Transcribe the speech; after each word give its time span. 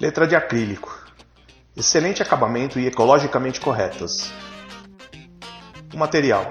Letra 0.00 0.26
de 0.26 0.34
acrílico. 0.34 0.98
Excelente 1.76 2.22
acabamento 2.22 2.80
e 2.80 2.86
ecologicamente 2.86 3.60
corretas. 3.60 4.32
O 5.92 5.98
material. 5.98 6.50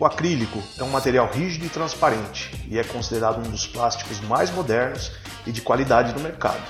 O 0.00 0.06
acrílico 0.06 0.62
é 0.78 0.82
um 0.82 0.88
material 0.88 1.30
rígido 1.30 1.66
e 1.66 1.68
transparente 1.68 2.66
e 2.66 2.78
é 2.78 2.82
considerado 2.82 3.46
um 3.46 3.50
dos 3.50 3.66
plásticos 3.66 4.22
mais 4.22 4.50
modernos 4.50 5.12
e 5.46 5.52
de 5.52 5.60
qualidade 5.60 6.14
no 6.14 6.20
mercado. 6.20 6.62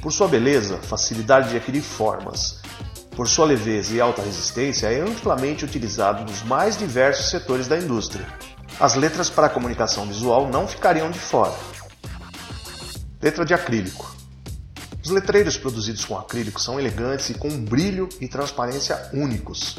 Por 0.00 0.12
sua 0.12 0.28
beleza, 0.28 0.78
facilidade 0.78 1.50
de 1.50 1.56
adquirir 1.56 1.82
formas, 1.82 2.62
por 3.16 3.26
sua 3.26 3.46
leveza 3.46 3.92
e 3.92 4.00
alta 4.00 4.22
resistência, 4.22 4.86
é 4.92 5.00
amplamente 5.00 5.64
utilizado 5.64 6.22
nos 6.22 6.44
mais 6.44 6.78
diversos 6.78 7.30
setores 7.30 7.66
da 7.66 7.76
indústria. 7.76 8.28
As 8.78 8.94
letras 8.94 9.28
para 9.28 9.48
comunicação 9.48 10.06
visual 10.06 10.48
não 10.48 10.68
ficariam 10.68 11.10
de 11.10 11.18
fora. 11.18 11.54
Letra 13.20 13.44
de 13.44 13.52
acrílico. 13.52 14.19
Os 15.02 15.10
letreiros 15.10 15.56
produzidos 15.56 16.04
com 16.04 16.18
acrílico 16.18 16.60
são 16.60 16.78
elegantes 16.78 17.30
e 17.30 17.34
com 17.34 17.48
um 17.48 17.64
brilho 17.64 18.08
e 18.20 18.28
transparência 18.28 19.10
únicos. 19.12 19.78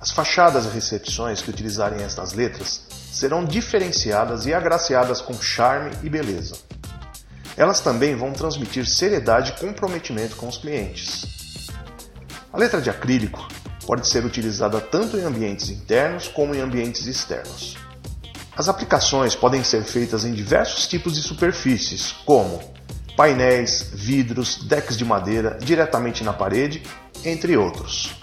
As 0.00 0.10
fachadas 0.10 0.66
e 0.66 0.68
recepções 0.68 1.40
que 1.40 1.50
utilizarem 1.50 2.02
estas 2.02 2.32
letras 2.32 2.82
serão 3.12 3.44
diferenciadas 3.44 4.44
e 4.44 4.52
agraciadas 4.52 5.20
com 5.20 5.34
charme 5.40 5.92
e 6.02 6.10
beleza. 6.10 6.56
Elas 7.56 7.78
também 7.78 8.16
vão 8.16 8.32
transmitir 8.32 8.86
seriedade 8.86 9.52
e 9.52 9.60
comprometimento 9.60 10.34
com 10.34 10.48
os 10.48 10.58
clientes. 10.58 11.24
A 12.52 12.58
letra 12.58 12.80
de 12.80 12.90
acrílico 12.90 13.46
pode 13.86 14.08
ser 14.08 14.24
utilizada 14.24 14.80
tanto 14.80 15.16
em 15.16 15.22
ambientes 15.22 15.70
internos 15.70 16.26
como 16.26 16.54
em 16.54 16.60
ambientes 16.60 17.06
externos. 17.06 17.76
As 18.56 18.68
aplicações 18.68 19.36
podem 19.36 19.62
ser 19.62 19.84
feitas 19.84 20.24
em 20.24 20.32
diversos 20.32 20.88
tipos 20.88 21.14
de 21.14 21.22
superfícies, 21.22 22.12
como 22.24 22.60
painéis, 23.16 23.90
vidros, 23.92 24.64
decks 24.64 24.96
de 24.96 25.04
madeira 25.04 25.58
diretamente 25.60 26.24
na 26.24 26.32
parede, 26.32 26.82
entre 27.24 27.56
outros. 27.56 28.14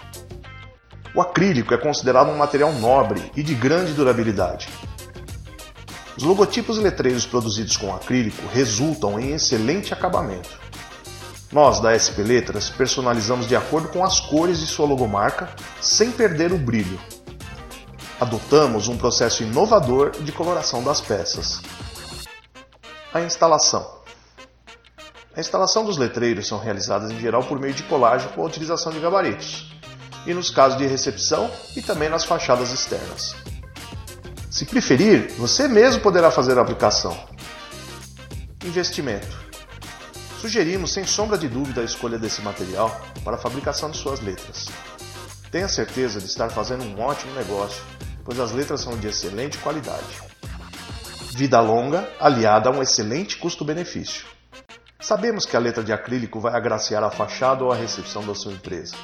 O 1.14 1.20
acrílico 1.20 1.74
é 1.74 1.78
considerado 1.78 2.30
um 2.30 2.36
material 2.36 2.72
nobre 2.72 3.30
e 3.36 3.42
de 3.42 3.54
grande 3.54 3.92
durabilidade. 3.92 4.68
Os 6.16 6.22
logotipos 6.22 6.78
e 6.78 6.80
letreiros 6.80 7.26
produzidos 7.26 7.76
com 7.76 7.94
acrílico 7.94 8.46
resultam 8.52 9.18
em 9.18 9.32
excelente 9.32 9.92
acabamento. 9.92 10.60
Nós, 11.50 11.80
da 11.80 11.92
SP 11.92 12.24
Letras, 12.24 12.70
personalizamos 12.70 13.46
de 13.46 13.54
acordo 13.54 13.88
com 13.88 14.02
as 14.02 14.20
cores 14.20 14.60
de 14.60 14.66
sua 14.66 14.86
logomarca, 14.86 15.50
sem 15.82 16.10
perder 16.10 16.50
o 16.50 16.58
brilho. 16.58 16.98
Adotamos 18.18 18.88
um 18.88 18.96
processo 18.96 19.42
inovador 19.42 20.12
de 20.12 20.32
coloração 20.32 20.82
das 20.82 21.00
peças. 21.00 21.60
A 23.12 23.20
instalação. 23.20 24.01
A 25.34 25.40
instalação 25.40 25.84
dos 25.84 25.96
letreiros 25.96 26.46
são 26.46 26.58
realizadas 26.58 27.10
em 27.10 27.18
geral 27.18 27.42
por 27.44 27.58
meio 27.58 27.72
de 27.72 27.82
colagem 27.84 28.28
com 28.32 28.42
a 28.42 28.46
utilização 28.46 28.92
de 28.92 29.00
gabaritos, 29.00 29.72
e 30.26 30.34
nos 30.34 30.50
casos 30.50 30.76
de 30.76 30.86
recepção 30.86 31.50
e 31.74 31.80
também 31.80 32.10
nas 32.10 32.24
fachadas 32.24 32.70
externas. 32.70 33.34
Se 34.50 34.66
preferir, 34.66 35.32
você 35.38 35.66
mesmo 35.66 36.02
poderá 36.02 36.30
fazer 36.30 36.58
a 36.58 36.60
aplicação. 36.60 37.18
Investimento. 38.62 39.40
Sugerimos 40.38 40.92
sem 40.92 41.06
sombra 41.06 41.38
de 41.38 41.48
dúvida 41.48 41.80
a 41.80 41.84
escolha 41.84 42.18
desse 42.18 42.42
material 42.42 42.94
para 43.24 43.36
a 43.36 43.38
fabricação 43.38 43.90
de 43.90 43.96
suas 43.96 44.20
letras. 44.20 44.66
Tenha 45.50 45.68
certeza 45.68 46.20
de 46.20 46.26
estar 46.26 46.50
fazendo 46.50 46.84
um 46.84 47.00
ótimo 47.00 47.32
negócio, 47.34 47.82
pois 48.22 48.38
as 48.38 48.52
letras 48.52 48.82
são 48.82 48.98
de 48.98 49.08
excelente 49.08 49.56
qualidade. 49.58 50.04
Vida 51.34 51.58
longa 51.60 52.06
aliada 52.20 52.68
a 52.68 52.72
um 52.72 52.82
excelente 52.82 53.38
custo-benefício. 53.38 54.26
Sabemos 55.02 55.44
que 55.44 55.56
a 55.56 55.60
letra 55.60 55.82
de 55.82 55.92
acrílico 55.92 56.38
vai 56.38 56.54
agraciar 56.54 57.02
a 57.02 57.10
fachada 57.10 57.64
ou 57.64 57.72
a 57.72 57.74
recepção 57.74 58.24
da 58.24 58.36
sua 58.36 58.52
empresa. 58.52 58.94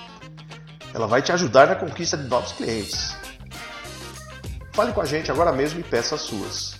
Ela 0.95 1.09
vai 1.09 1.21
te 1.21 1.33
ajudar 1.33 1.67
na 1.67 1.75
conquista 1.75 2.17
de 2.17 2.29
novos 2.29 2.53
clientes. 2.53 3.17
Fale 4.73 4.93
com 4.93 5.01
a 5.01 5.05
gente 5.05 5.29
agora 5.29 5.51
mesmo 5.51 5.81
e 5.81 5.83
peça 5.83 6.15
as 6.15 6.21
suas. 6.21 6.79